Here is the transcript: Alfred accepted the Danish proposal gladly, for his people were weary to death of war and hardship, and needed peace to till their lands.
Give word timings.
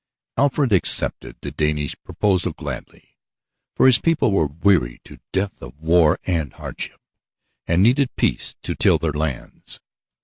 Alfred 0.35 0.73
accepted 0.73 1.37
the 1.41 1.51
Danish 1.51 1.95
proposal 2.03 2.53
gladly, 2.53 3.19
for 3.75 3.85
his 3.85 3.99
people 3.99 4.31
were 4.31 4.47
weary 4.47 4.99
to 5.03 5.19
death 5.31 5.61
of 5.61 5.79
war 5.79 6.17
and 6.25 6.53
hardship, 6.53 6.99
and 7.67 7.83
needed 7.83 8.15
peace 8.15 8.55
to 8.63 8.73
till 8.73 8.97
their 8.97 9.13
lands. 9.13 9.79